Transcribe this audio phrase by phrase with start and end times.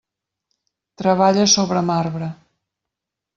[1.01, 2.31] Treballa sobre marbre.